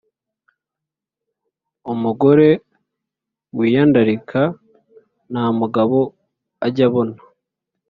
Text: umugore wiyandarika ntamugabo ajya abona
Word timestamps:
umugore 1.93 2.49
wiyandarika 3.57 4.41
ntamugabo 5.31 5.97
ajya 6.67 6.85
abona 6.89 7.17